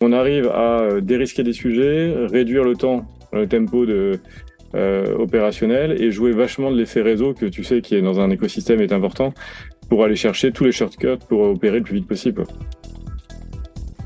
[0.00, 4.18] on arrive à dérisquer des sujets, réduire le temps, le tempo de,
[5.18, 8.80] opérationnel et jouer vachement de l'effet réseau que tu sais qui est dans un écosystème
[8.80, 9.34] est important
[9.88, 12.44] pour aller chercher tous les shortcuts pour opérer le plus vite possible.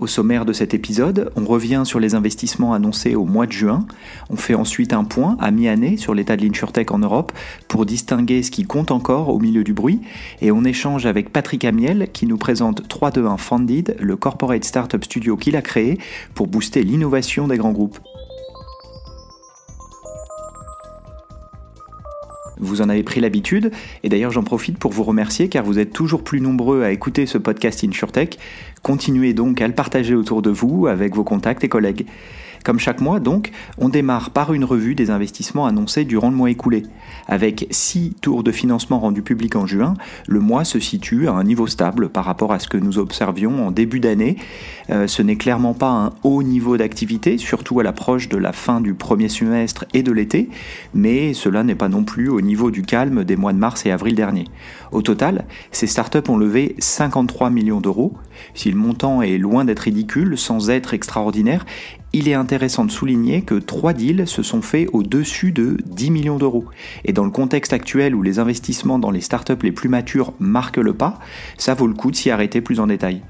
[0.00, 3.86] Au sommaire de cet épisode, on revient sur les investissements annoncés au mois de juin.
[4.28, 7.32] On fait ensuite un point à mi-année sur l'état de l'InsurTech en Europe
[7.68, 10.00] pour distinguer ce qui compte encore au milieu du bruit.
[10.40, 15.36] Et on échange avec Patrick Amiel qui nous présente 321 Funded, le corporate startup studio
[15.36, 15.98] qu'il a créé
[16.34, 17.98] pour booster l'innovation des grands groupes.
[22.64, 23.70] Vous en avez pris l'habitude,
[24.02, 27.26] et d'ailleurs j'en profite pour vous remercier car vous êtes toujours plus nombreux à écouter
[27.26, 28.38] ce podcast InsurTech.
[28.82, 32.06] Continuez donc à le partager autour de vous avec vos contacts et collègues.
[32.64, 36.50] Comme chaque mois, donc, on démarre par une revue des investissements annoncés durant le mois
[36.50, 36.84] écoulé.
[37.28, 39.92] Avec six tours de financement rendus publics en juin,
[40.26, 43.66] le mois se situe à un niveau stable par rapport à ce que nous observions
[43.66, 44.36] en début d'année.
[44.88, 48.80] Euh, ce n'est clairement pas un haut niveau d'activité, surtout à l'approche de la fin
[48.80, 50.48] du premier semestre et de l'été,
[50.94, 53.90] mais cela n'est pas non plus au niveau du calme des mois de mars et
[53.90, 54.46] avril dernier.
[54.90, 58.14] Au total, ces startups ont levé 53 millions d'euros.
[58.54, 61.66] Si le montant est loin d'être ridicule, sans être extraordinaire,
[62.14, 66.38] il est intéressant de souligner que trois deals se sont faits au-dessus de 10 millions
[66.38, 66.64] d'euros.
[67.04, 70.76] Et dans le contexte actuel où les investissements dans les startups les plus matures marquent
[70.76, 71.18] le pas,
[71.58, 73.22] ça vaut le coup de s'y arrêter plus en détail.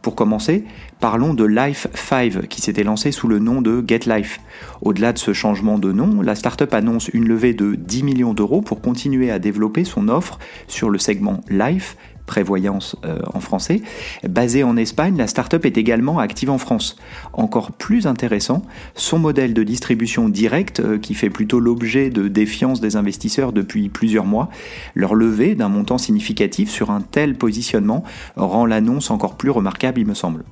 [0.00, 0.64] Pour commencer,
[1.00, 4.40] parlons de Life 5 qui s'était lancé sous le nom de Get Life.
[4.80, 8.62] Au-delà de ce changement de nom, la startup annonce une levée de 10 millions d'euros
[8.62, 10.38] pour continuer à développer son offre
[10.68, 11.96] sur le segment Life
[12.30, 13.82] prévoyance euh, en français.
[14.22, 16.96] Basée en Espagne, la startup est également active en France.
[17.32, 18.62] Encore plus intéressant,
[18.94, 23.88] son modèle de distribution directe, euh, qui fait plutôt l'objet de défiance des investisseurs depuis
[23.88, 24.48] plusieurs mois,
[24.94, 28.04] leur levée d'un montant significatif sur un tel positionnement
[28.36, 30.44] rend l'annonce encore plus remarquable, il me semble.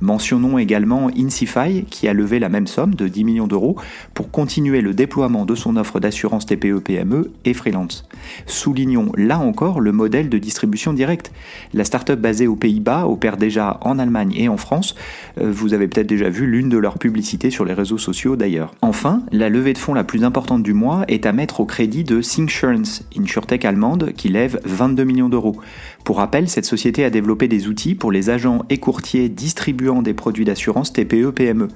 [0.00, 3.76] Mentionnons également Insify qui a levé la même somme de 10 millions d'euros
[4.14, 8.08] pour continuer le déploiement de son offre d'assurance TPE-PME et freelance.
[8.46, 11.32] Soulignons là encore le modèle de distribution directe.
[11.74, 14.94] La start-up basée aux Pays-Bas opère déjà en Allemagne et en France.
[15.38, 18.74] Euh, vous avez peut-être déjà vu l'une de leurs publicités sur les réseaux sociaux d'ailleurs.
[18.82, 22.04] Enfin, la levée de fonds la plus importante du mois est à mettre au crédit
[22.04, 25.56] de Syncsurance, une surtech allemande qui lève 22 millions d'euros.
[26.04, 30.14] Pour rappel, cette société a développé des outils pour les agents et courtiers distribuant des
[30.14, 31.68] produits d'assurance TPE-PME.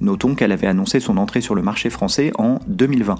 [0.00, 3.16] Notons qu'elle avait annoncé son entrée sur le marché français en 2020.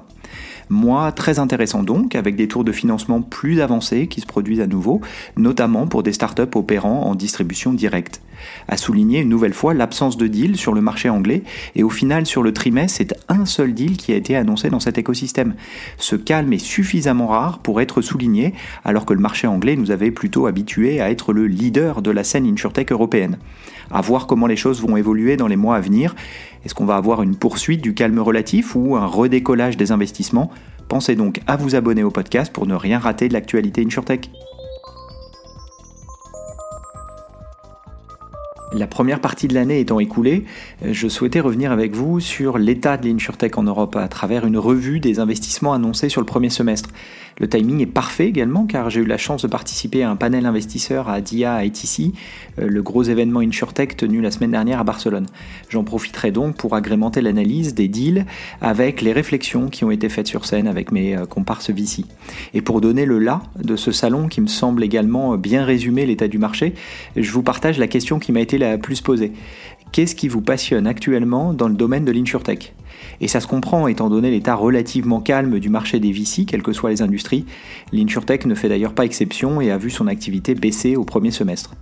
[0.69, 4.67] Mois très intéressant donc, avec des tours de financement plus avancés qui se produisent à
[4.67, 5.00] nouveau,
[5.37, 8.21] notamment pour des startups opérant en distribution directe.
[8.69, 11.42] À souligner une nouvelle fois l'absence de deal sur le marché anglais,
[11.74, 14.80] et au final sur le trimestre, c'est un seul deal qui a été annoncé dans
[14.80, 15.54] cet écosystème.
[15.98, 18.54] Ce calme est suffisamment rare pour être souligné,
[18.84, 22.25] alors que le marché anglais nous avait plutôt habitués à être le leader de la
[22.25, 23.38] scène insurtech européenne.
[23.91, 26.14] À voir comment les choses vont évoluer dans les mois à venir.
[26.64, 30.50] Est-ce qu'on va avoir une poursuite du calme relatif ou un redécollage des investissements?
[30.88, 34.30] Pensez donc à vous abonner au podcast pour ne rien rater de l'actualité InsurTech.
[38.72, 40.44] La première partie de l'année étant écoulée,
[40.84, 44.99] je souhaitais revenir avec vous sur l'état de l'InsurTech en Europe à travers une revue
[44.99, 46.91] des investissements annoncés sur le premier semestre.
[47.38, 50.47] Le timing est parfait également car j'ai eu la chance de participer à un panel
[50.47, 52.14] investisseur à DIA ITC,
[52.58, 55.26] euh, le gros événement InsurTech tenu la semaine dernière à Barcelone.
[55.69, 58.25] J'en profiterai donc pour agrémenter l'analyse des deals
[58.62, 62.06] avec les réflexions qui ont été faites sur scène avec mes euh, comparses VC.
[62.54, 66.28] Et pour donner le là de ce salon qui me semble également bien résumer l'état
[66.28, 66.75] du marché,
[67.16, 69.32] je vous partage la question qui m'a été la plus posée.
[69.92, 72.75] Qu'est-ce qui vous passionne actuellement dans le domaine de l'InsurTech?
[73.20, 76.72] Et ça se comprend étant donné l'état relativement calme du marché des VC, quelles que
[76.72, 77.46] soient les industries.
[77.93, 81.75] L'InsurTech ne fait d'ailleurs pas exception et a vu son activité baisser au premier semestre.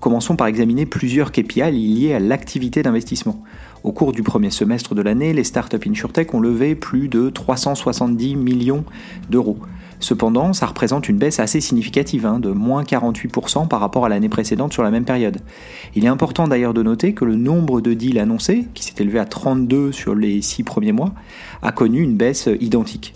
[0.00, 3.44] Commençons par examiner plusieurs KPI liés à l'activité d'investissement.
[3.84, 8.34] Au cours du premier semestre de l'année, les startups InsurTech ont levé plus de 370
[8.34, 8.84] millions
[9.30, 9.58] d'euros.
[10.02, 14.28] Cependant, ça représente une baisse assez significative, hein, de moins 48% par rapport à l'année
[14.28, 15.38] précédente sur la même période.
[15.94, 19.20] Il est important d'ailleurs de noter que le nombre de deals annoncés, qui s'est élevé
[19.20, 21.12] à 32 sur les 6 premiers mois,
[21.62, 23.14] a connu une baisse identique.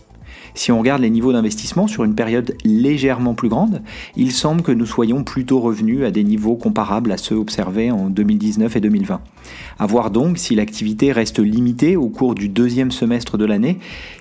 [0.55, 3.83] Si on regarde les niveaux d'investissement sur une période légèrement plus grande,
[4.15, 8.09] il semble que nous soyons plutôt revenus à des niveaux comparables à ceux observés en
[8.11, 9.21] 2019 et 2020.
[9.79, 13.79] À voir donc si l'activité reste limitée au cours du deuxième semestre de l'année,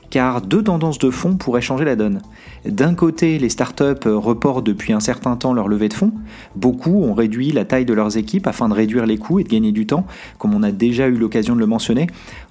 [0.10, 2.22] car deux tendances de fonds pourraient changer la donne.
[2.66, 6.12] D'un côté, les startups reportent depuis un certain temps leur levée de fonds.
[6.56, 9.50] Beaucoup ont réduit la taille de leurs équipes afin de réduire les coûts et de
[9.50, 10.06] gagner du temps,
[10.38, 12.08] comme on a déjà eu l'occasion de le mentionner.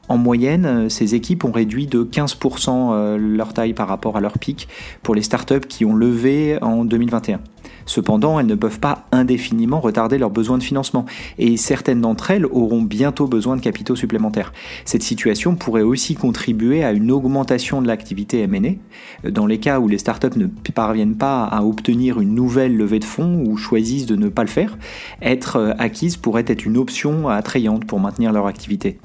[0.09, 4.39] En moyenne, ces équipes ont réduit de 15% euh, leur taille par rapport à leur
[4.39, 4.69] pic
[5.03, 7.41] pour les startups qui ont levé en 2021.
[7.87, 11.05] Cependant, elles ne peuvent pas indéfiniment retarder leurs besoins de financement,
[11.39, 14.53] et certaines d'entre elles auront bientôt besoin de capitaux supplémentaires.
[14.85, 19.89] Cette situation pourrait aussi contribuer à une augmentation de l'activité M&A, dans les cas où
[19.89, 24.17] les startups ne parviennent pas à obtenir une nouvelle levée de fonds ou choisissent de
[24.17, 24.79] ne pas le faire,
[25.23, 28.99] être acquises pourrait être une option attrayante pour maintenir leur activité.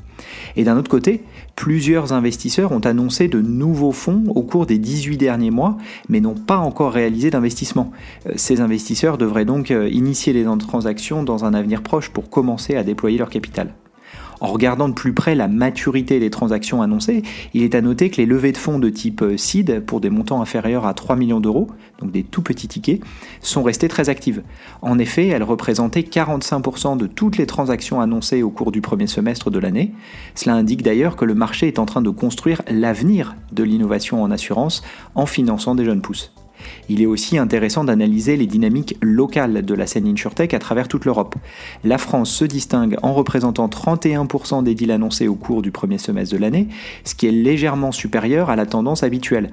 [0.56, 1.24] Et d'un autre côté,
[1.56, 5.78] plusieurs investisseurs ont annoncé de nouveaux fonds au cours des 18 derniers mois,
[6.08, 7.92] mais n'ont pas encore réalisé d'investissement.
[8.28, 12.76] Euh, ces investisseurs devraient donc euh, initier les transactions dans un avenir proche pour commencer
[12.76, 13.74] à déployer leur capital.
[14.42, 18.18] En regardant de plus près la maturité des transactions annoncées, il est à noter que
[18.18, 21.40] les levées de fonds de type euh, seed pour des montants inférieurs à 3 millions
[21.40, 21.68] d'euros,
[22.00, 23.02] donc des tout petits tickets,
[23.42, 24.44] sont restées très actives.
[24.82, 29.52] En effet, elles représentaient 45% de toutes les transactions annoncées au cours du premier semestre
[29.52, 29.94] de l'année.
[30.36, 34.32] Cela indique d'ailleurs que le marché est en train de construire l'avenir de l'innovation en
[34.32, 34.84] assurance
[35.16, 36.32] en finançant des jeunes pousses.
[36.90, 41.06] Il est aussi intéressant d'analyser les dynamiques locales de la scène InsurTech à travers toute
[41.06, 41.36] l'Europe.
[41.84, 46.36] La France se distingue en représentant 31% des deals annoncés au cours du premier semestre
[46.36, 46.68] de l'année,
[47.04, 49.52] ce qui est légèrement supérieur à la tendance habituelle.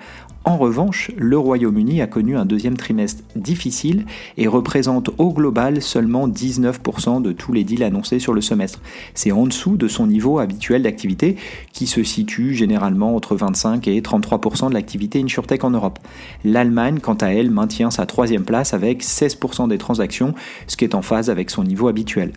[0.48, 4.06] En revanche, le Royaume-Uni a connu un deuxième trimestre difficile
[4.36, 8.80] et représente au global seulement 19% de tous les deals annoncés sur le semestre.
[9.14, 11.34] C'est en dessous de son niveau habituel d'activité
[11.72, 15.98] qui se situe généralement entre 25 et 33% de l'activité InsurTech en Europe.
[16.44, 20.32] L'Allemagne, quant à elle, maintient sa troisième place avec 16% des transactions,
[20.68, 22.30] ce qui est en phase avec son niveau habituel.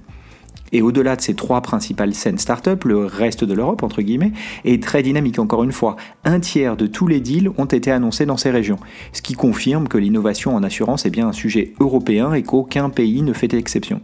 [0.71, 4.33] Et au-delà de ces trois principales scènes start-up, le reste de l'Europe, entre guillemets,
[4.65, 5.95] est très dynamique encore une fois.
[6.23, 8.79] Un tiers de tous les deals ont été annoncés dans ces régions,
[9.13, 13.21] ce qui confirme que l'innovation en assurance est bien un sujet européen et qu'aucun pays
[13.21, 14.01] ne fait exception.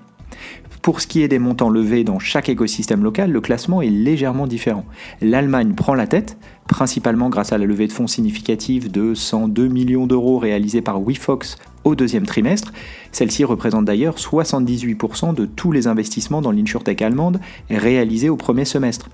[0.85, 4.45] Pour ce qui est des montants levés dans chaque écosystème local, le classement est légèrement
[4.45, 4.85] différent.
[5.19, 10.07] L'Allemagne prend la tête, principalement grâce à la levée de fonds significative de 102 millions
[10.07, 12.73] d'euros réalisée par WeFox au deuxième trimestre.
[13.11, 17.39] Celle-ci représente d'ailleurs 78% de tous les investissements dans l'insurtech allemande
[17.69, 19.09] réalisés au premier semestre.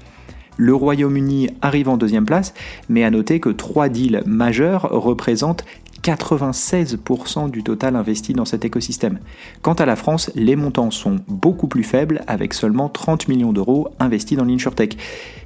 [0.57, 2.53] Le Royaume-Uni arrive en deuxième place,
[2.89, 5.65] mais à noter que trois deals majeurs représentent
[6.03, 9.19] 96% du total investi dans cet écosystème.
[9.62, 13.89] Quant à la France, les montants sont beaucoup plus faibles avec seulement 30 millions d'euros
[14.00, 14.98] investis dans l'InsurTech.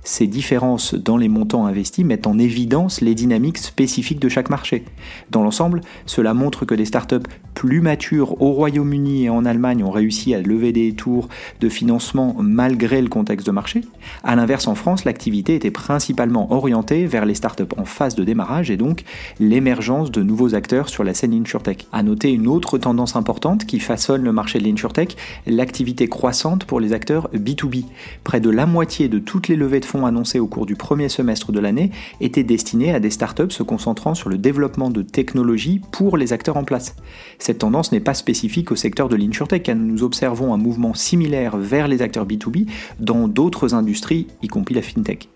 [0.08, 4.86] Ces différences dans les montants investis mettent en évidence les dynamiques spécifiques de chaque marché.
[5.32, 7.16] Dans l'ensemble, cela montre que des startups
[7.56, 11.28] plus matures au Royaume-Uni et en Allemagne ont réussi à lever des tours
[11.60, 13.82] de financement malgré le contexte de marché.
[14.24, 18.70] A l'inverse, en France, l'activité était principalement orientée vers les startups en phase de démarrage
[18.70, 19.06] et donc
[19.40, 21.88] l'émergence de nouveaux acteurs sur la scène InsurTech.
[21.92, 25.16] À noter une autre tendance importante qui façonne le marché de l'InsurTech,
[25.48, 27.86] l'activité croissante pour les acteurs B2B.
[28.24, 31.10] Près de la moitié de toutes les levées de fonds annoncés au cours du premier
[31.10, 35.82] semestre de l'année étaient destinés à des startups se concentrant sur le développement de technologies
[35.92, 36.96] pour les acteurs en place.
[37.40, 41.58] Cette tendance n'est pas spécifique au secteur de l'insurtech, car nous observons un mouvement similaire
[41.58, 42.68] vers les acteurs B2B
[43.00, 45.30] dans d'autres industries, y compris la fintech.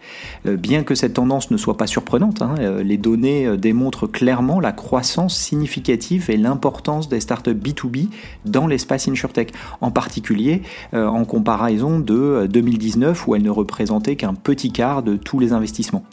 [0.46, 4.08] Euh, bien que cette tendance ne soit pas surprenante, hein, euh, les données euh, démontrent
[4.08, 8.08] clairement la croissance significative et l'importance des startups B2B
[8.46, 9.52] dans l'espace insurtech,
[9.82, 10.62] en particulier
[10.94, 16.04] en comparaison de 2019 où elles ne représentaient qu'un de tous les investissements.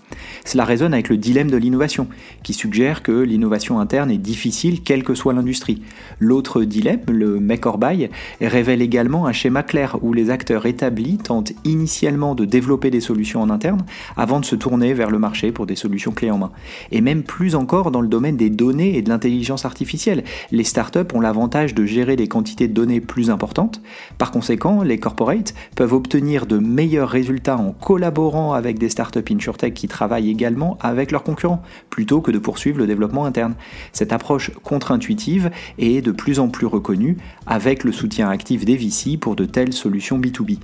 [0.45, 2.07] Cela résonne avec le dilemme de l'innovation,
[2.43, 5.83] qui suggère que l'innovation interne est difficile quelle que soit l'industrie.
[6.21, 8.09] L'autre dilemme, le make or buy,
[8.40, 13.43] révèle également un schéma clair où les acteurs établis tentent initialement de développer des solutions
[13.43, 13.85] en interne
[14.16, 16.52] avant de se tourner vers le marché pour des solutions clés en main.
[16.93, 20.25] Et même plus encore dans le domaine des données et de l'intelligence artificielle.
[20.50, 23.81] Les startups ont l'avantage de gérer des quantités de données plus importantes.
[24.19, 29.75] Par conséquent, les corporates peuvent obtenir de meilleurs résultats en collaborant avec des startups insurtech
[29.75, 33.54] qui travaillent également avec leurs concurrents, plutôt que de poursuivre le développement interne.
[33.92, 37.16] Cette approche contre-intuitive est de plus en plus reconnue
[37.47, 40.59] avec le soutien actif des VC pour de telles solutions B2B.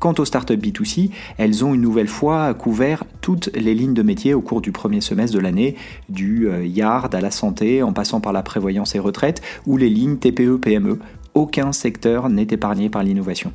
[0.00, 4.34] Quant aux startups B2C, elles ont une nouvelle fois couvert toutes les lignes de métier
[4.34, 5.76] au cours du premier semestre de l'année,
[6.08, 9.88] du euh, yard à la santé, en passant par la prévoyance et retraite, ou les
[9.88, 10.98] lignes TPE-PME.
[11.34, 13.52] Aucun secteur n'est épargné par l'innovation.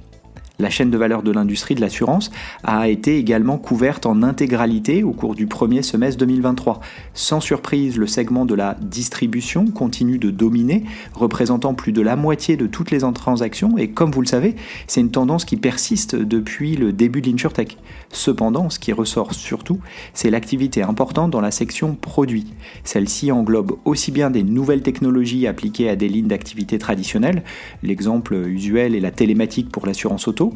[0.62, 2.32] La chaîne de valeur de l'industrie de l'assurance
[2.64, 6.82] a été également couverte en intégralité au cours du premier semestre 2023.
[7.14, 12.58] Sans surprise, le segment de la distribution continue de dominer, représentant plus de la moitié
[12.58, 16.76] de toutes les transactions et comme vous le savez, c'est une tendance qui persiste depuis
[16.76, 17.78] le début de l'InsurTech.
[18.12, 19.80] Cependant, ce qui ressort surtout,
[20.14, 22.48] c'est l'activité importante dans la section produits.
[22.84, 27.44] Celle-ci englobe aussi bien des nouvelles technologies appliquées à des lignes d'activité traditionnelles,
[27.82, 30.49] l'exemple usuel est la télématique pour l'assurance auto,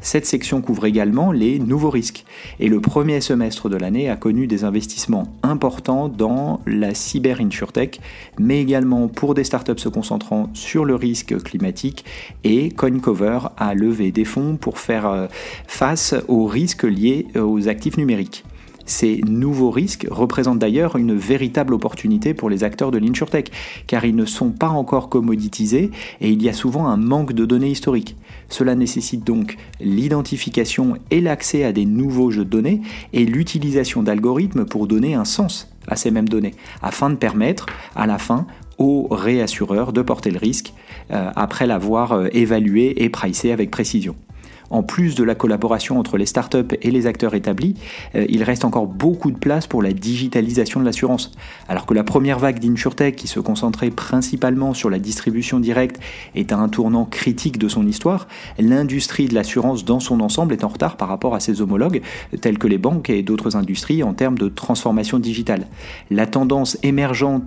[0.00, 2.24] cette section couvre également les nouveaux risques.
[2.58, 8.00] Et le premier semestre de l'année a connu des investissements importants dans la cyber insurtech,
[8.38, 12.04] mais également pour des startups se concentrant sur le risque climatique.
[12.44, 15.26] Et CoinCover a levé des fonds pour faire euh,
[15.66, 18.44] face aux risques liés aux actifs numériques.
[18.90, 23.52] Ces nouveaux risques représentent d'ailleurs une véritable opportunité pour les acteurs de l'insurtech,
[23.86, 27.44] car ils ne sont pas encore commoditisés et il y a souvent un manque de
[27.44, 28.16] données historiques.
[28.48, 32.80] Cela nécessite donc l'identification et l'accès à des nouveaux jeux de données
[33.12, 38.08] et l'utilisation d'algorithmes pour donner un sens à ces mêmes données, afin de permettre à
[38.08, 38.44] la fin
[38.76, 40.72] aux réassureurs de porter le risque
[41.12, 44.16] euh, après l'avoir euh, évalué et pricé avec précision
[44.70, 47.74] en plus de la collaboration entre les startups et les acteurs établis,
[48.14, 51.32] euh, il reste encore beaucoup de place pour la digitalisation de l'assurance.
[51.68, 56.00] Alors que la première vague d'InsurTech, qui se concentrait principalement sur la distribution directe,
[56.34, 60.64] est à un tournant critique de son histoire, l'industrie de l'assurance dans son ensemble est
[60.64, 62.02] en retard par rapport à ses homologues,
[62.40, 65.66] tels que les banques et d'autres industries en termes de transformation digitale.
[66.10, 67.42] La tendance émergente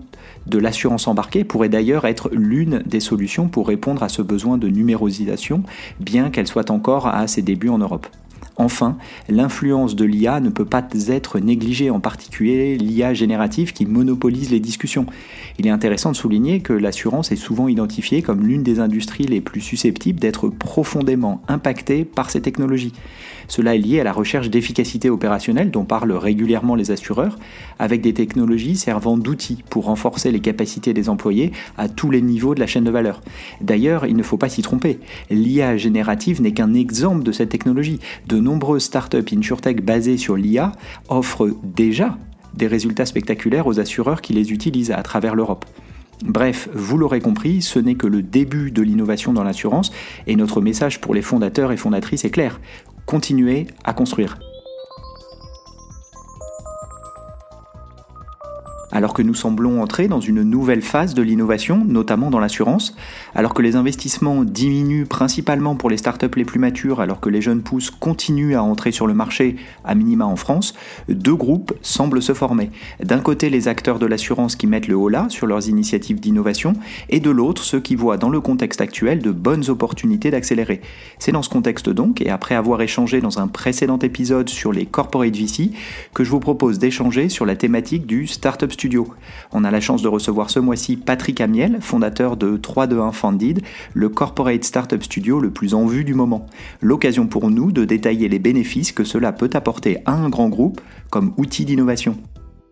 [0.48, 4.68] de l'assurance embarquée pourrait d'ailleurs être l'une des solutions pour répondre à ce besoin de
[4.68, 5.64] numérosisation,
[6.00, 8.08] bien qu'elle soit encore à ses débuts en Europe.
[8.56, 8.98] Enfin,
[9.30, 14.60] l'influence de l'IA ne peut pas être négligée, en particulier l'IA générative qui monopolise les
[14.60, 15.06] discussions.
[15.60, 19.42] Il est intéressant de souligner que l'assurance est souvent identifiée comme l'une des industries les
[19.42, 22.94] plus susceptibles d'être profondément impactée par ces technologies.
[23.48, 27.38] Cela est lié à la recherche d'efficacité opérationnelle dont parlent régulièrement les assureurs,
[27.80, 32.56] avec des technologies servant d'outils pour renforcer les capacités des employés à tous les niveaux
[32.56, 33.22] de la chaîne de valeur.
[33.62, 35.00] D'ailleurs, il ne faut pas s'y tromper.
[35.30, 38.00] L'IA générative n'est qu'un exemple de cette technologie.
[38.40, 40.72] Nombreuses startups InsurTech basées sur l'IA
[41.10, 42.18] offrent déjà
[42.54, 45.66] des résultats spectaculaires aux assureurs qui les utilisent à travers l'Europe.
[46.24, 49.92] Bref, vous l'aurez compris, ce n'est que le début de l'innovation dans l'assurance
[50.28, 52.60] et notre message pour les fondateurs et fondatrices est clair
[53.06, 54.38] continuer à construire.
[59.04, 62.96] Alors que nous semblons entrer dans une nouvelle phase de l'innovation, notamment dans l'assurance,
[63.36, 67.42] alors que les investissements diminuent principalement pour les startups les plus matures, alors que les
[67.42, 70.74] jeunes pousses continuent à entrer sur le marché, à minima en France,
[71.10, 72.72] deux groupes semblent se former.
[73.04, 76.72] D'un côté, les acteurs de l'assurance qui mettent le haut là sur leurs initiatives d'innovation,
[77.10, 80.80] et de l'autre, ceux qui voient dans le contexte actuel de bonnes opportunités d'accélérer.
[81.20, 84.86] C'est dans ce contexte donc, et après avoir échangé dans un précédent épisode sur les
[84.86, 85.72] corporate VC,
[86.14, 88.93] que je vous propose d'échanger sur la thématique du Startup Studio
[89.52, 93.62] on a la chance de recevoir ce mois-ci Patrick Amiel, fondateur de 321 Funded,
[93.94, 96.46] le corporate startup studio le plus en vue du moment.
[96.82, 100.82] L'occasion pour nous de détailler les bénéfices que cela peut apporter à un grand groupe
[101.10, 102.18] comme outil d'innovation.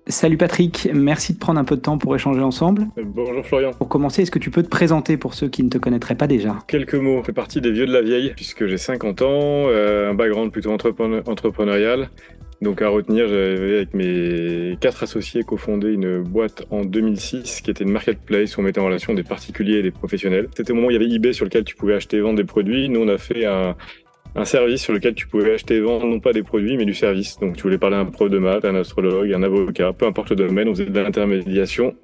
[0.08, 2.88] Salut Patrick, merci de prendre un peu de temps pour échanger ensemble.
[2.98, 3.72] Bonjour Florian.
[3.72, 6.25] Pour commencer, est-ce que tu peux te présenter pour ceux qui ne te connaîtraient pas
[6.25, 6.58] déjà?
[6.68, 7.20] Quelques mots.
[7.20, 10.51] Je fais partie des vieux de la vieille puisque j'ai 50 ans, euh, un background
[10.51, 12.10] plutôt entrepreneurial.
[12.62, 17.84] Donc à retenir, j'avais avec mes quatre associés cofondé une boîte en 2006 qui était
[17.84, 20.48] une marketplace où on mettait en relation des particuliers et des professionnels.
[20.56, 22.38] C'était au moment où il y avait eBay sur lequel tu pouvais acheter et vendre
[22.38, 22.88] des produits.
[22.88, 23.75] Nous, on a fait un,
[24.46, 27.39] service sur lequel tu pouvais acheter et vendre non pas des produits mais du service.
[27.39, 30.30] Donc tu voulais parler à un prof de maths, un astrologue, un avocat, peu importe
[30.30, 31.96] le domaine, on faisait de l'intermédiation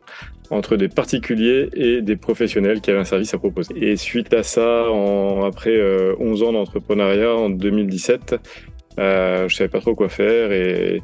[0.49, 3.73] entre des particuliers et des professionnels qui avaient un service à proposer.
[3.77, 5.77] Et suite à ça, en, après
[6.19, 8.39] 11 euh, ans d'entrepreneuriat en 2017,
[8.99, 11.01] euh, je savais pas trop quoi faire et,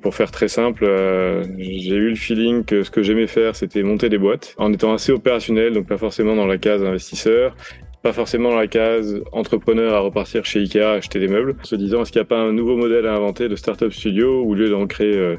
[0.00, 3.82] pour faire très simple, euh, j'ai eu le feeling que ce que j'aimais faire, c'était
[3.82, 7.54] monter des boîtes en étant assez opérationnel, donc pas forcément dans la case investisseur,
[8.02, 11.76] pas forcément dans la case entrepreneur à repartir chez Ikea acheter des meubles, en se
[11.76, 14.52] disant est-ce qu'il n'y a pas un nouveau modèle à inventer de startup studio où
[14.52, 15.36] au lieu d'en créer euh,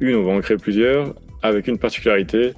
[0.00, 2.54] une, on va en créer plusieurs, avec une particularité,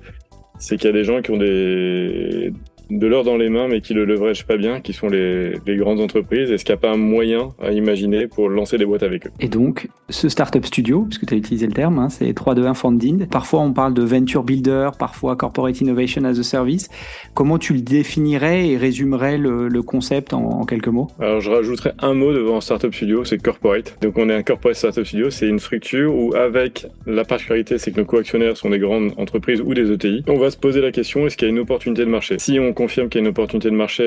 [0.58, 2.52] c'est qu'il y a des gens qui ont des,
[2.98, 6.00] de l'or dans les mains, mais qui le leverage pas bien, qui sont les, grandes
[6.00, 6.50] entreprises.
[6.50, 9.30] Est-ce qu'il n'y a pas un moyen à imaginer pour lancer des boîtes avec eux?
[9.40, 13.26] Et donc, ce startup studio, puisque tu as utilisé le terme, hein, c'est 321 Funding.
[13.26, 16.88] Parfois, on parle de venture builder, parfois corporate innovation as a service.
[17.34, 21.08] Comment tu le définirais et résumerais le, concept en, quelques mots?
[21.20, 23.98] Alors, je rajouterais un mot devant startup studio, c'est corporate.
[24.00, 27.90] Donc, on est un corporate startup studio, c'est une structure où, avec la particularité, c'est
[27.90, 30.22] que nos co-actionnaires sont des grandes entreprises ou des ETI.
[30.28, 32.38] On va se poser la question est-ce qu'il y a une opportunité de marché?
[32.38, 34.04] Si on confirme qu'il y a une opportunité de marché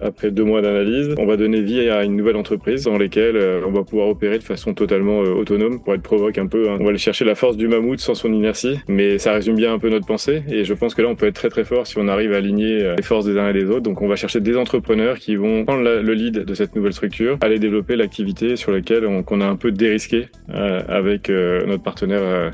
[0.00, 3.60] après deux mois d'analyse, on va donner vie à une nouvelle entreprise dans laquelle euh,
[3.66, 6.70] on va pouvoir opérer de façon totalement euh, autonome pour être provoque un peu.
[6.70, 6.78] Hein.
[6.80, 9.74] On va aller chercher la force du mammouth sans son inertie, mais ça résume bien
[9.74, 11.86] un peu notre pensée et je pense que là on peut être très très fort
[11.86, 13.82] si on arrive à aligner euh, les forces des uns et des autres.
[13.82, 17.36] Donc on va chercher des entrepreneurs qui vont prendre le lead de cette nouvelle structure,
[17.42, 22.52] aller développer l'activité sur laquelle on, a un peu dérisqué avec notre partenaire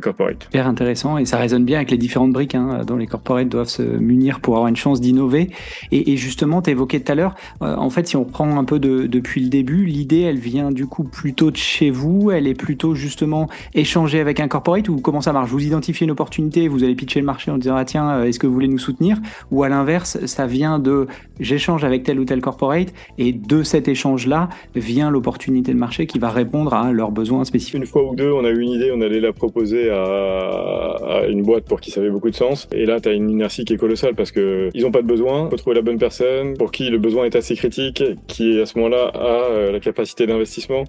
[0.00, 0.44] corporate.
[0.44, 3.68] Super intéressant et ça résonne bien avec les différentes briques hein, dont les corporates doivent
[3.68, 5.50] se munir pour avoir une chance d'innover.
[5.92, 8.64] Et, et, justement, tu évoquais tout à l'heure, euh, en fait, si on prend un
[8.64, 12.46] peu de, depuis le début, l'idée, elle vient du coup plutôt de chez vous, elle
[12.46, 15.50] est plutôt justement échanger avec un corporate ou comment ça marche?
[15.50, 18.38] Vous identifiez une opportunité, vous allez pitcher le marché en disant ah tiens, euh, est-ce
[18.38, 19.18] que vous voulez nous soutenir?
[19.50, 21.06] Ou à l'inverse, ça vient de
[21.40, 26.18] j'échange avec tel ou tel corporate et de cet échange-là vient l'opportunité de marché qui
[26.18, 27.74] va répondre à leurs besoins spécifiques.
[27.74, 31.42] Une fois ou deux, on a eu une idée, on allait la proposer à, une
[31.42, 32.68] boîte pour qui ça avait beaucoup de sens.
[32.72, 35.06] Et là, tu as une inertie qui est colossale parce que ils ont pas de
[35.06, 35.48] besoin.
[35.50, 38.78] Faut trouver la bonne personne pour qui le besoin est assez critique, qui à ce
[38.78, 40.84] moment-là a euh, la capacité d'investissement.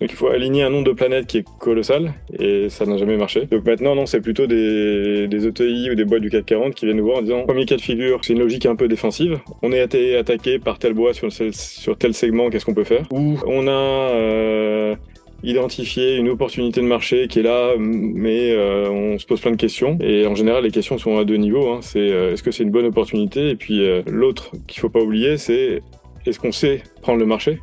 [0.00, 3.16] Donc il faut aligner un nombre de planètes qui est colossal et ça n'a jamais
[3.16, 3.46] marché.
[3.46, 6.86] Donc maintenant, non, c'est plutôt des, des ETI ou des boîtes du CAC 40 qui
[6.86, 9.38] viennent nous voir en disant premier cas de figure, c'est une logique un peu défensive.
[9.62, 9.80] On est
[10.16, 13.06] attaqué par telle boîte sur, sur tel segment, qu'est-ce qu'on peut faire?
[13.10, 14.96] Ou on a euh,
[15.42, 19.56] identifier une opportunité de marché qui est là, mais euh, on se pose plein de
[19.56, 19.98] questions.
[20.00, 21.70] Et en général, les questions sont à deux niveaux.
[21.70, 21.78] Hein.
[21.82, 23.50] C'est euh, est-ce que c'est une bonne opportunité?
[23.50, 25.82] Et puis euh, l'autre qu'il faut pas oublier, c'est
[26.26, 27.60] est-ce qu'on sait prendre le marché?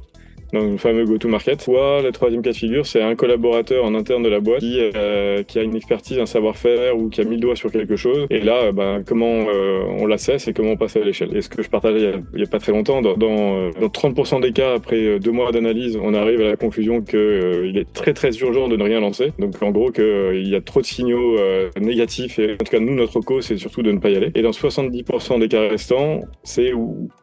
[0.55, 1.62] Donc le fameux go-to-market.
[1.62, 4.79] Soit le troisième cas de figure, c'est un collaborateur en interne de la boîte qui,
[4.79, 7.95] euh, qui a une expertise, un savoir-faire ou qui a mis le doigt sur quelque
[7.95, 8.25] chose.
[8.29, 11.35] Et là, ben, comment euh, on l'assesse et comment on passe à l'échelle.
[11.35, 14.39] Et ce que je partageais il n'y a, pas très longtemps, dans, dans, 30% euh,
[14.39, 18.31] des cas, après deux mois d'analyse, on arrive à la conclusion qu'il est très très
[18.38, 19.33] urgent de ne rien lancer.
[19.39, 21.38] Donc en gros, qu'il y a trop de signaux
[21.79, 22.39] négatifs.
[22.39, 24.31] Et en tout cas, nous, notre cause, c'est surtout de ne pas y aller.
[24.35, 26.71] Et dans 70% des cas restants, c'est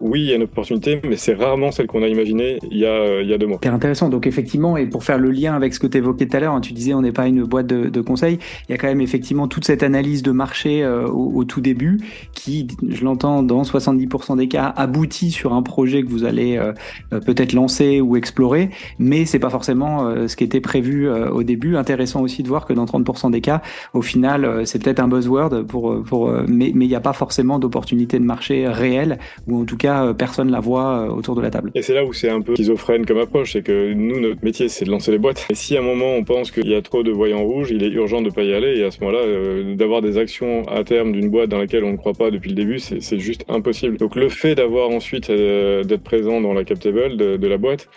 [0.00, 2.86] oui, il y a une opportunité, mais c'est rarement celle qu'on a imaginée il y
[2.86, 3.58] a il y a deux mois.
[3.62, 4.08] C'est intéressant.
[4.08, 6.54] Donc effectivement, et pour faire le lien avec ce que tu évoquais tout à l'heure,
[6.54, 8.38] hein, tu disais on n'est pas une boîte de, de, conseils,
[8.68, 11.98] il y a quand même effectivement toute cette analyse de marché euh, au, tout début
[12.34, 16.72] qui, je l'entends, dans 70% des cas, aboutit sur un projet que vous allez euh,
[17.12, 19.82] euh, peut-être lancer ou explorer, mais c'est pas forcément
[20.26, 21.76] ce qui était prévu au début.
[21.76, 23.62] Intéressant aussi de voir que dans 30% des cas,
[23.94, 28.18] au final, c'est peut-être un buzzword pour, pour mais il n'y a pas forcément d'opportunité
[28.18, 31.70] de marché réelle, ou en tout cas personne la voit autour de la table.
[31.74, 34.85] Et c'est là où c'est un peu schizophrène approche, c'est que nous, notre métier, c'est
[34.85, 35.46] de lancer les boîtes.
[35.51, 37.83] Et si à un moment on pense qu'il y a trop de voyants rouges, il
[37.83, 38.79] est urgent de pas y aller.
[38.79, 41.92] Et à ce moment-là, euh, d'avoir des actions à terme d'une boîte dans laquelle on
[41.92, 43.96] ne croit pas depuis le début, c'est juste impossible.
[43.96, 47.88] Donc le fait d'avoir ensuite euh, d'être présent dans la captable de la boîte,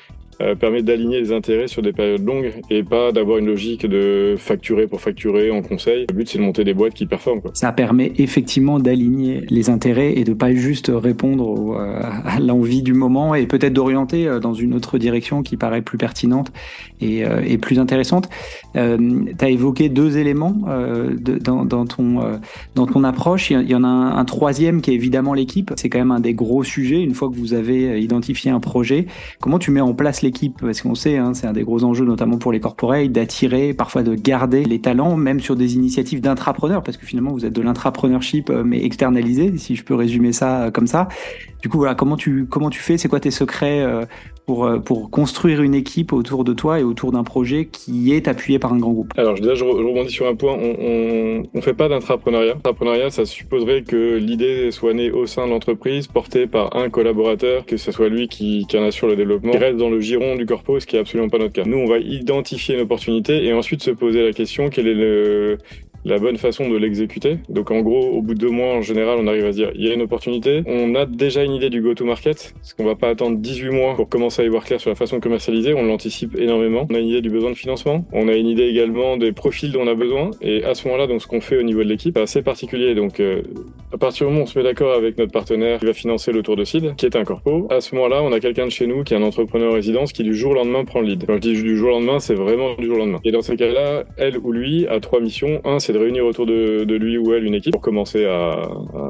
[0.42, 4.36] euh, permet d'aligner les intérêts sur des périodes longues et pas d'avoir une logique de
[4.38, 6.06] facturer pour facturer en conseil.
[6.10, 7.42] Le but, c'est de monter des boîtes qui performent.
[7.42, 7.52] Quoi.
[7.54, 12.94] Ça permet effectivement d'aligner les intérêts et de pas juste répondre euh, à l'envie du
[12.94, 16.52] moment et peut-être d'orienter euh, dans une autre direction qui paraît plus pertinente
[17.00, 17.24] et,
[17.62, 18.30] plus intéressante.
[18.74, 18.80] Tu
[19.40, 20.56] as évoqué deux éléments
[21.20, 22.40] dans, ton,
[22.76, 23.52] dans ton approche.
[23.52, 25.72] Il y en a un, un troisième qui est évidemment l'équipe.
[25.78, 29.08] C'est quand même un des gros sujets une fois que vous avez identifié un projet.
[29.40, 30.22] Comment tu mets en place
[30.60, 34.04] parce qu'on sait, hein, c'est un des gros enjeux, notamment pour les corporates, d'attirer, parfois
[34.04, 37.62] de garder les talents, même sur des initiatives d'intrapreneurs, parce que finalement, vous êtes de
[37.62, 41.08] l'intrapreneurship, euh, mais externalisé, si je peux résumer ça euh, comme ça.
[41.62, 42.98] Du coup, voilà, comment tu, comment tu fais?
[42.98, 44.06] C'est quoi tes secrets euh,
[44.46, 48.60] pour, pour construire une équipe autour de toi et autour d'un projet qui est appuyé
[48.60, 50.54] par un grand groupe Alors, déjà, je rebondis sur un point.
[50.54, 52.54] On ne fait pas d'intrapreneuriat.
[52.54, 57.66] L'intrapreneuriat, ça supposerait que l'idée soit née au sein de l'entreprise, portée par un collaborateur,
[57.66, 60.36] que ce soit lui qui, qui en assure le développement, qui reste dans le giron
[60.36, 61.64] du corpo, ce qui est absolument pas notre cas.
[61.66, 65.58] Nous, on va identifier une opportunité et ensuite se poser la question quel est le,
[66.06, 67.40] la bonne façon de l'exécuter.
[67.50, 69.86] Donc en gros, au bout de deux mois, en général, on arrive à dire il
[69.86, 70.64] y a une opportunité.
[70.68, 74.08] On a déjà une idée du go-to-market, parce qu'on va pas attendre 18 mois pour
[74.08, 75.74] commencer à y voir clair sur la façon de commercialiser.
[75.74, 76.88] On l'anticipe énormément.
[76.90, 78.06] On a une idée du besoin de financement.
[78.14, 80.32] On a une idée également des profils dont on a besoin.
[80.42, 82.94] Et à ce moment-là, donc ce qu'on fait au niveau de l'équipe, c'est assez particulier.
[82.94, 83.42] Donc euh,
[83.92, 86.32] à partir du moment où on se met d'accord avec notre partenaire qui va financer
[86.32, 88.72] le tour de CID, qui est un corpo, à ce moment-là, on a quelqu'un de
[88.72, 91.26] chez nous qui est un entrepreneur résidence qui du jour au lendemain prend le lead.
[91.26, 93.20] Quand je dis du jour au lendemain, c'est vraiment du jour au lendemain.
[93.24, 95.62] Et dans ces cas-là, elle ou lui a trois missions.
[95.64, 98.68] Un, c'est de réunir autour de lui ou elle une équipe pour commencer à,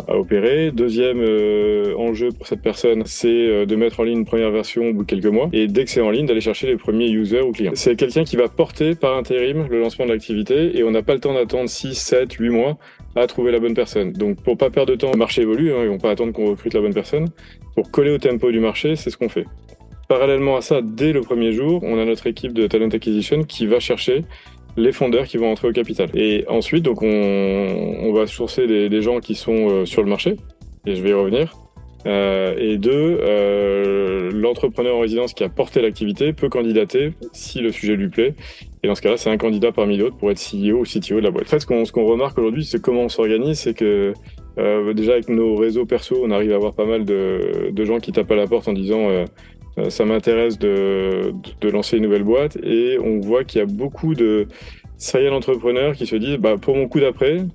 [0.07, 0.71] à, opérer.
[0.71, 4.89] Deuxième euh, enjeu pour cette personne, c'est euh, de mettre en ligne une première version
[4.89, 5.49] au bout de quelques mois.
[5.51, 7.71] Et dès que c'est en ligne, d'aller chercher les premiers users ou clients.
[7.73, 11.13] C'est quelqu'un qui va porter par intérim le lancement de l'activité et on n'a pas
[11.13, 12.77] le temps d'attendre 6, 7, 8 mois
[13.15, 14.11] à trouver la bonne personne.
[14.13, 16.47] Donc pour pas perdre de temps, le marché évolue, hein, ils vont pas attendre qu'on
[16.47, 17.27] recrute la bonne personne.
[17.75, 19.45] Pour coller au tempo du marché, c'est ce qu'on fait.
[20.07, 23.65] Parallèlement à ça, dès le premier jour, on a notre équipe de talent acquisition qui
[23.65, 24.23] va chercher
[24.77, 26.09] les fondeurs qui vont entrer au capital.
[26.13, 30.09] Et ensuite, donc, on, on va sourcer des, des gens qui sont euh, sur le
[30.09, 30.35] marché,
[30.85, 31.53] et je vais y revenir.
[32.05, 33.19] et deux,
[34.31, 38.35] l'entrepreneur en résidence qui a porté l'activité peut candidater si le sujet lui plaît.
[38.83, 41.21] Et dans ce cas-là, c'est un candidat parmi d'autres pour être CEO ou CTO de
[41.21, 41.47] la boîte.
[41.47, 44.13] En fait, ce qu'on, ce qu'on remarque aujourd'hui, c'est comment on s'organise, c'est que
[44.57, 47.99] euh, déjà avec nos réseaux perso, on arrive à avoir pas mal de, de gens
[47.99, 49.25] qui tapent à la porte en disant euh, euh
[49.89, 54.15] ça m'intéresse de, de, lancer une nouvelle boîte et on voit qu'il y a beaucoup
[54.15, 54.47] de
[54.97, 57.45] serial entrepreneurs qui se disent bah, pour mon coup d'après,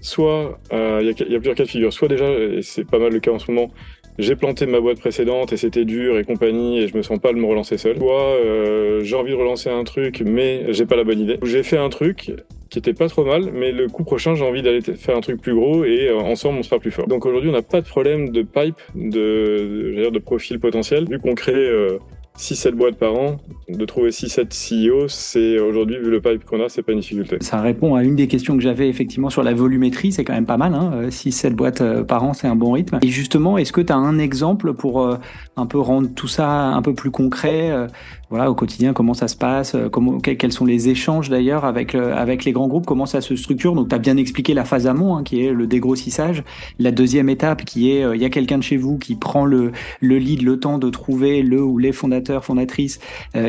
[0.00, 2.84] soit euh, il y, a, y, a plusieurs cas de figure, soit déjà, et c'est
[2.84, 3.70] pas mal le cas en ce moment,
[4.18, 7.32] j'ai planté ma boîte précédente et c'était dur et compagnie et je me sens pas
[7.32, 7.96] de me relancer seul.
[7.96, 11.38] Soit euh, j'ai envie de relancer un truc mais j'ai pas la bonne idée.
[11.42, 12.30] J'ai fait un truc
[12.74, 15.40] qui était pas trop mal, mais le coup prochain j'ai envie d'aller faire un truc
[15.40, 17.06] plus gros et euh, ensemble on sera plus fort.
[17.06, 21.20] Donc aujourd'hui on n'a pas de problème de pipe, de, de, de profil potentiel vu
[21.20, 21.98] qu'on crée euh,
[22.38, 23.36] 6-7 boîtes par an,
[23.68, 27.36] de trouver 6-7 CEO, c'est aujourd'hui, vu le pipe qu'on a, c'est pas une difficulté.
[27.40, 30.46] Ça répond à une des questions que j'avais effectivement sur la volumétrie, c'est quand même
[30.46, 32.98] pas mal, hein 6-7 boîtes euh, par an, c'est un bon rythme.
[33.02, 35.16] Et justement, est-ce que tu as un exemple pour euh,
[35.56, 37.86] un peu rendre tout ça un peu plus concret euh,
[38.30, 41.94] voilà, au quotidien, comment ça se passe, euh, comment, quels sont les échanges d'ailleurs avec,
[41.94, 43.74] euh, avec les grands groupes, comment ça se structure.
[43.74, 46.42] Donc, tu as bien expliqué la phase amont, hein, qui est le dégrossissage.
[46.78, 49.44] La deuxième étape, qui est, euh, il y a quelqu'un de chez vous qui prend
[49.44, 52.98] le, le lead, le temps de trouver le ou les fondateurs, fondatrices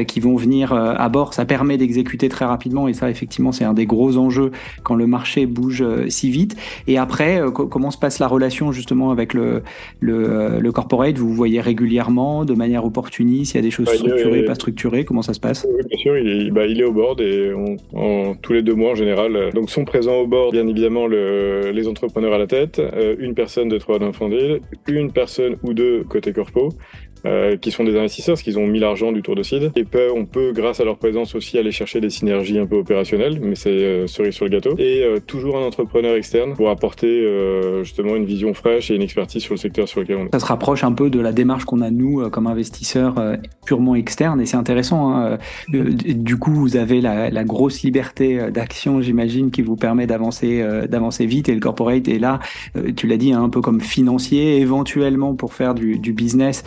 [0.08, 1.34] qui vont venir à bord.
[1.34, 4.52] Ça permet d'exécuter très rapidement et ça, effectivement, c'est un des gros enjeux
[4.84, 6.56] quand le marché bouge si vite.
[6.88, 9.64] Et après, comment se passe la relation justement avec le,
[10.00, 11.18] le, le corporate?
[11.18, 14.65] Vous voyez régulièrement, de manière opportuniste, il y a des choses structurées, pas structurées
[15.04, 15.66] Comment ça se passe?
[15.70, 18.96] Oui, bien sûr, il est, bah, au board et on, tous les deux mois en
[18.96, 19.52] général.
[19.54, 23.34] Donc sont présents au board, bien évidemment, le, les entrepreneurs à la tête, euh, une
[23.34, 26.70] personne de trois fondé, une personne ou deux côté corpo,
[27.26, 29.72] euh, qui sont des investisseurs, parce qu'ils ont mis l'argent du tour de seed.
[29.76, 29.86] Et
[30.16, 33.56] on peut, grâce à leur présence aussi, aller chercher des synergies un peu opérationnelles, mais
[33.56, 34.76] c'est euh, cerise sur le gâteau.
[34.78, 37.06] Et euh, toujours un entrepreneur externe pour apporter
[37.84, 40.34] justement une vision fraîche et une expertise sur le secteur sur lequel on est.
[40.34, 43.16] Ça se rapproche un peu de la démarche qu'on a nous comme investisseurs
[43.66, 45.16] purement externes, et c'est intéressant.
[45.16, 45.38] Hein.
[45.70, 51.50] Du coup, vous avez la, grosse liberté d'action, j'imagine, qui vous permet d'avancer, d'avancer vite,
[51.50, 52.40] et le corporate est là,
[52.96, 56.64] tu l'as dit, hein, un peu comme financier, éventuellement pour faire du business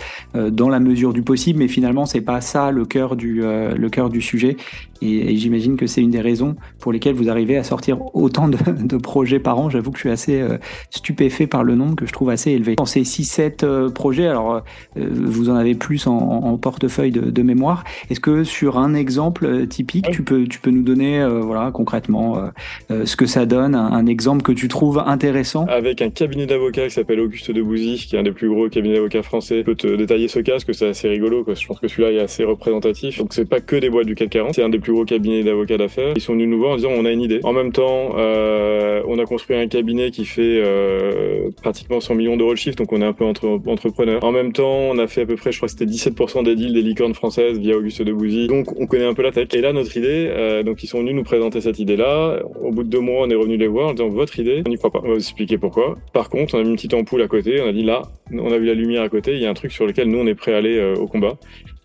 [0.50, 3.90] dans la mesure du possible, mais finalement c'est pas ça le cœur du euh, le
[3.90, 4.56] cœur du sujet.
[5.00, 8.58] Et, j'imagine que c'est une des raisons pour lesquelles vous arrivez à sortir autant de,
[8.82, 9.70] de projets par an.
[9.70, 10.58] J'avoue que je suis assez euh,
[10.90, 12.74] stupéfait par le nombre que je trouve assez élevé.
[12.74, 14.62] Dans ces 6-7 euh, projets, alors
[14.96, 17.84] vous en avez plus en, en portefeuille de, de mémoire.
[18.10, 22.50] Est-ce que sur un exemple typique, tu peux tu peux nous donner voilà concrètement
[22.90, 25.66] ce que ça donne, un, un, exemple que tu trouves intéressant?
[25.66, 28.94] Avec un cabinet d'avocats qui s'appelle Auguste Debouzy, qui est un des plus gros cabinets
[28.94, 31.44] d'avocats français, je peux te détailler ce cas, que c'est assez rigolo.
[31.44, 31.54] Quoi.
[31.54, 33.18] Je pense que celui-là est assez représentatif.
[33.18, 35.42] Donc c'est pas que des boîtes du CAC 40, c'est un des plus gros cabinets
[35.42, 36.12] d'avocats d'affaires.
[36.16, 37.40] Ils sont venus nous voir en disant on a une idée.
[37.42, 42.36] En même temps, euh, on a construit un cabinet qui fait euh, pratiquement 100 millions
[42.36, 44.22] d'euros de chiffre, donc on est un peu entre entrepreneur.
[44.22, 46.54] En même temps, on a fait à peu près, je crois que c'était 17% des
[46.54, 48.46] deals des licornes françaises via Auguste Debouzy.
[48.46, 49.48] Donc on connaît un peu la tech.
[49.54, 52.40] Et là, notre idée, euh, donc ils sont venus nous présenter cette idée-là.
[52.62, 54.70] Au bout de deux mois, on est revenu les voir en disant votre idée, on
[54.70, 55.00] n'y croit pas.
[55.02, 55.96] On va vous expliquer pourquoi.
[56.12, 57.60] Par contre, on a mis une petite ampoule à côté.
[57.60, 59.34] On a dit là, on a vu la lumière à côté.
[59.34, 61.38] Il y a un truc sur lequel nous on prêt à aller euh, au combat.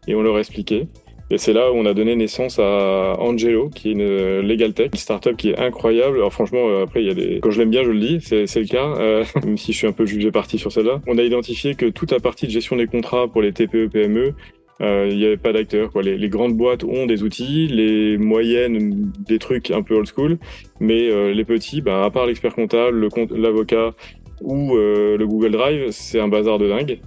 [0.07, 0.87] Et on leur a expliqué.
[1.31, 4.73] Et c'est là où on a donné naissance à Angelo, qui est une euh, legal
[4.73, 6.17] tech, une startup qui est incroyable.
[6.17, 7.39] Alors franchement, euh, après, il y a des...
[7.41, 9.87] quand je l'aime bien, je le dis, c'est, le cas, euh, même si je suis
[9.87, 11.01] un peu jugé parti sur celle-là.
[11.07, 14.33] On a identifié que toute la partie de gestion des contrats pour les TPE, PME,
[14.81, 15.91] euh, il n'y avait pas d'acteurs.
[16.01, 20.37] Les, les, grandes boîtes ont des outils, les moyennes des trucs un peu old school,
[20.79, 23.93] mais euh, les petits, bah, à part l'expert comptable, l'avocat
[24.41, 26.99] ou euh, le Google Drive, c'est un bazar de dingue.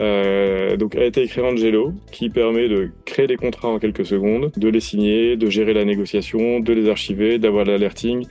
[0.00, 4.50] Euh, donc a été écrit Angelo, qui permet de créer des contrats en quelques secondes,
[4.56, 8.26] de les signer, de gérer la négociation, de les archiver, d'avoir l'alerting,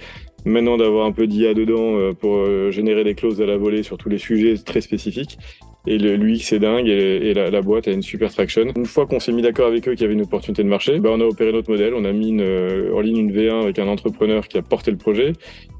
[0.46, 3.84] maintenant d'avoir un peu d'IA dedans euh, pour euh, générer des clauses à la volée
[3.84, 5.38] sur tous les sujets très spécifiques.
[5.86, 8.64] Et le, lui, c'est dingue, et, et la, la, boîte a une super traction.
[8.76, 11.00] Une fois qu'on s'est mis d'accord avec eux qu'il y avait une opportunité de marché,
[11.00, 13.80] bah on a opéré notre modèle, on a mis une, en ligne une V1 avec
[13.80, 15.34] un entrepreneur qui a porté le projet.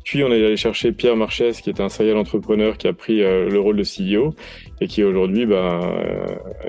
[0.04, 3.22] Puis on est allé chercher Pierre Marchès, qui est un serial entrepreneur qui a pris
[3.22, 4.36] euh, le rôle de CEO
[4.82, 5.80] et qui aujourd'hui bah,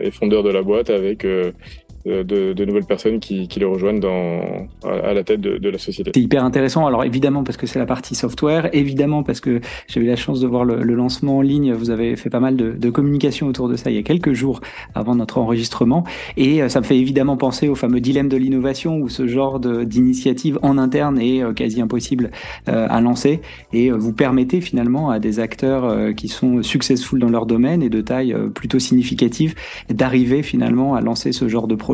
[0.01, 1.51] est fondeur de la boîte avec euh,
[2.04, 6.10] de, de, nouvelles personnes qui, qui, rejoignent dans, à, la tête de, de la société.
[6.14, 6.86] C'est hyper intéressant.
[6.86, 10.40] Alors évidemment parce que c'est la partie software, évidemment parce que j'ai eu la chance
[10.40, 11.72] de voir le, le, lancement en ligne.
[11.72, 14.34] Vous avez fait pas mal de, de, communication autour de ça il y a quelques
[14.34, 14.60] jours
[14.94, 16.04] avant notre enregistrement,
[16.36, 19.58] et euh, ça me fait évidemment penser au fameux dilemme de l'innovation où ce genre
[19.58, 22.30] d'initiative en interne est euh, quasi impossible
[22.68, 23.40] euh, à lancer,
[23.72, 28.00] et vous permettez finalement à des acteurs qui sont successful dans leur domaine et de
[28.00, 29.54] taille plutôt significative
[29.88, 31.93] d'arriver finalement à lancer ce genre de projet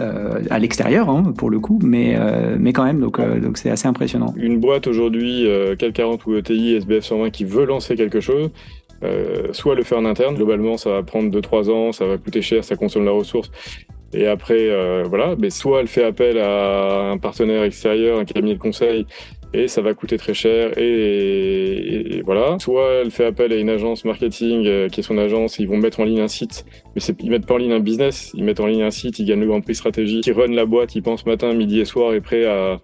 [0.00, 3.58] euh, à l'extérieur, hein, pour le coup, mais, euh, mais quand même, donc euh, donc
[3.58, 4.34] c'est assez impressionnant.
[4.36, 5.46] Une boîte aujourd'hui,
[5.78, 8.50] CAC 40 ou ETI, SBF 120, qui veut lancer quelque chose,
[9.52, 10.34] soit le faire en interne.
[10.34, 13.50] Globalement, ça va prendre 2-3 ans, ça va coûter cher, ça consomme la ressource.
[14.12, 14.68] Et après,
[15.04, 19.06] voilà, mais soit elle fait appel à un partenaire extérieur, un cabinet de conseil,
[19.52, 20.72] et ça va coûter très cher.
[20.78, 22.56] Et, voilà.
[22.60, 25.76] Soit elle fait appel à une agence marketing euh, qui est son agence, ils vont
[25.76, 28.60] mettre en ligne un site, mais ils mettent pas en ligne un business, ils mettent
[28.60, 31.02] en ligne un site, ils gagnent le Grand Prix stratégie, qui run la boîte, ils
[31.02, 32.80] pensent matin, midi et soir et prêt à,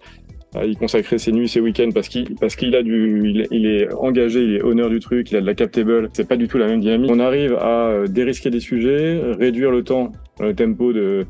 [0.55, 3.93] à y consacrer ses nuits, ses week-ends parce qu'il parce qu'il a du, il, est
[3.93, 6.09] engagé, il est honneur du truc, il a de la captable.
[6.13, 7.11] C'est pas du tout la même dynamique.
[7.13, 11.25] On arrive à euh, dérisquer des sujets, réduire le temps, le tempo de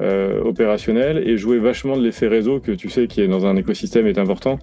[0.00, 3.56] euh, opérationnel et jouer vachement de l'effet réseau que tu sais qui est dans un
[3.56, 4.58] écosystème est important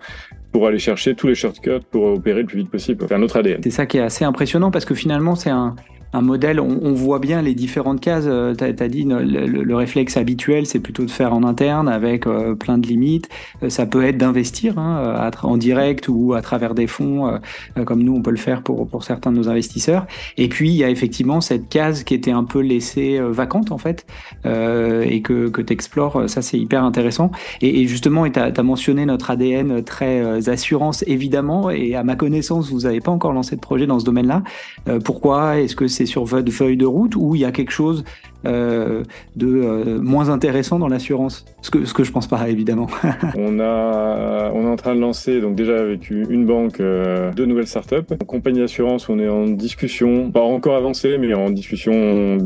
[0.52, 3.06] pour aller chercher tous les shortcuts pour opérer le plus vite possible.
[3.10, 3.62] Un autre ADN.
[3.64, 5.76] C'est ça qui est assez impressionnant parce que finalement c'est un,
[6.14, 8.26] un modèle, on, voit bien les différentes cases.
[8.28, 12.54] Euh, tu as, dit le, réflexe habituel, c'est plutôt de faire en interne avec euh,
[12.54, 13.30] plein de limites.
[13.64, 17.40] Euh, ça peut être d'investir hein, en direct ou à travers des fonds,
[17.86, 20.06] comme nous on peut le faire pour, pour certains de nos investisseurs.
[20.38, 23.78] Et puis il y a effectivement cette case qui était un peu laissée vacante en
[23.78, 24.06] fait
[24.46, 26.30] et que, que tu explores.
[26.30, 27.32] Ça c'est hyper intéressant.
[27.62, 31.70] Et, justement, tu as, mentionné notre ADN très assurance évidemment.
[31.70, 34.44] Et à ma connaissance, vous n'avez pas encore lancé de projet dans ce domaine-là.
[35.04, 35.60] pourquoi?
[35.60, 38.04] Est-ce que c'est sur votre feuille de route ou il y a quelque chose
[38.46, 39.04] euh,
[39.36, 41.46] de euh, moins intéressant dans l'assurance?
[41.62, 42.88] Ce que, ce que je pense pas, évidemment.
[43.38, 47.46] on, a, on est en train de lancer, donc déjà avec une banque, euh, deux
[47.46, 48.14] nouvelles startups.
[48.22, 52.38] En compagnie d'assurance, on est en discussion, pas encore avancé, mais en discussion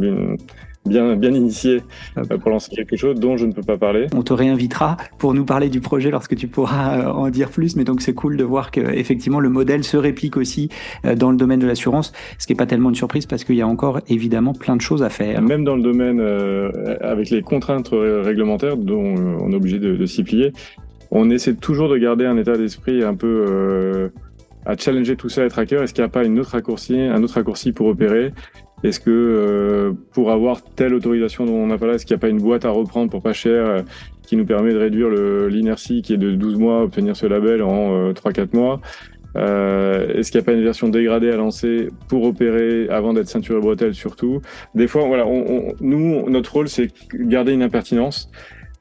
[0.87, 1.81] bien, bien initié
[2.17, 4.07] euh, pour lancer quelque chose dont je ne peux pas parler.
[4.15, 7.75] On te réinvitera pour nous parler du projet lorsque tu pourras euh, en dire plus,
[7.75, 10.69] mais donc c'est cool de voir que effectivement le modèle se réplique aussi
[11.05, 13.55] euh, dans le domaine de l'assurance, ce qui n'est pas tellement une surprise parce qu'il
[13.55, 15.41] y a encore évidemment plein de choses à faire.
[15.41, 16.21] Même dans le domaine
[17.01, 20.53] avec les contraintes réglementaires dont on est obligé de, de s'y plier,
[21.11, 24.09] on essaie toujours de garder un état d'esprit un peu
[24.67, 25.81] à challenger tout ça, être hacker.
[25.81, 28.33] Est-ce qu'il n'y a pas une autre raccourci, un autre raccourci pour opérer?
[28.83, 32.19] Est-ce que euh, pour avoir telle autorisation dont on n'a pas là, est-ce qu'il n'y
[32.19, 33.81] a pas une boîte à reprendre pour pas cher euh,
[34.21, 35.09] qui nous permet de réduire
[35.49, 38.81] l'inertie qui est de 12 mois, obtenir ce label en 3-4 euh, mois?
[39.35, 43.57] Est-ce qu'il n'y a pas une version dégradée à lancer pour opérer avant d'être ceinture
[43.57, 44.41] et bretelle surtout?
[44.73, 48.31] Des fois, voilà, on, nous, notre rôle, c'est garder une impertinence.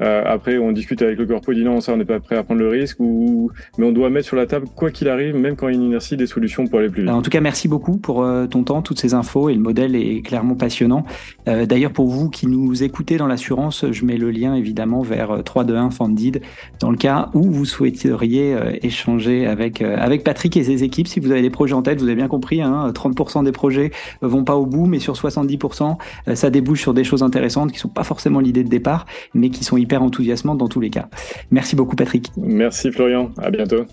[0.02, 2.42] Euh, après, on discute avec le corpo, dit non, ça, on n'est pas prêt à
[2.42, 3.50] prendre le risque, ou...
[3.78, 5.80] mais on doit mettre sur la table, quoi qu'il arrive, même quand il y a
[5.80, 7.10] une inertie, des solutions pour aller plus vite.
[7.10, 9.96] En tout cas, merci beaucoup pour euh, ton temps, toutes ces infos, et le modèle
[9.96, 11.04] est clairement passionnant.
[11.48, 15.42] Euh, d'ailleurs, pour vous qui nous écoutez dans l'assurance, je mets le lien évidemment vers
[15.42, 16.42] 321 Funded,
[16.80, 21.08] dans le cas où vous souhaiteriez échanger avec, avec Patrick et ses équipes.
[21.08, 23.90] Si vous avez des projets en tête, vous avez bien compris, hein, 30% des projets
[24.20, 25.96] vont pas au bout, mais sur 70%,
[26.34, 29.64] ça débouche sur des choses intéressantes qui sont pas forcément l'idée de départ, mais qui
[29.64, 31.08] sont hyper enthousiasmant dans tous les cas.
[31.50, 32.32] Merci beaucoup Patrick.
[32.36, 33.84] Merci Florian, à bientôt.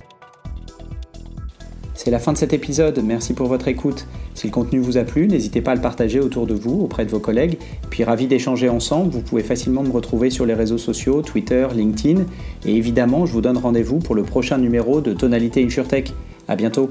[1.94, 4.08] C'est la fin de cet épisode, merci pour votre écoute.
[4.34, 7.06] Si le contenu vous a plu, n'hésitez pas à le partager autour de vous, auprès
[7.06, 7.60] de vos collègues.
[7.92, 12.24] Puis ravi d'échanger ensemble, vous pouvez facilement me retrouver sur les réseaux sociaux, Twitter, LinkedIn.
[12.66, 16.14] Et évidemment, je vous donne rendez-vous pour le prochain numéro de Tonalité InsurTech.
[16.48, 16.90] À bientôt